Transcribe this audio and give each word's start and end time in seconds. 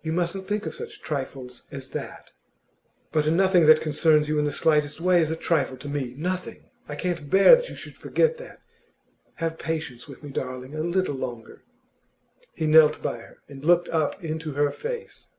'You 0.00 0.12
mustn't 0.12 0.46
think 0.46 0.64
of 0.66 0.76
such 0.76 1.02
trifles 1.02 1.64
as 1.72 1.90
that.' 1.90 2.30
'But 3.10 3.26
nothing 3.26 3.66
that 3.66 3.80
concerns 3.80 4.28
you 4.28 4.38
in 4.38 4.44
the 4.44 4.52
slightest 4.52 5.00
way 5.00 5.20
is 5.20 5.28
a 5.32 5.34
trifle 5.34 5.76
to 5.78 5.88
me 5.88 6.14
nothing! 6.16 6.70
I 6.86 6.94
can't 6.94 7.28
bear 7.28 7.56
that 7.56 7.68
you 7.68 7.74
should 7.74 7.96
forget 7.96 8.36
that. 8.36 8.62
Have 9.42 9.58
patience 9.58 10.06
with 10.06 10.22
me, 10.22 10.30
darling, 10.30 10.76
a 10.76 10.82
little 10.82 11.16
longer.' 11.16 11.64
He 12.54 12.68
knelt 12.68 13.02
by 13.02 13.18
her, 13.18 13.38
and 13.48 13.64
looked 13.64 13.88
up 13.88 14.22
into 14.22 14.52
her 14.52 14.70
face. 14.70 15.30